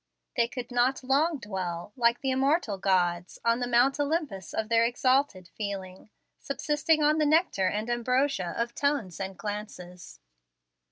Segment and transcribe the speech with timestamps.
[0.35, 4.83] They could not long dwell, like the immortal gods, on the Mount Olympus of their
[4.83, 10.19] exalted feeling, subsisting on the nectar and ambrosia of tones and glances.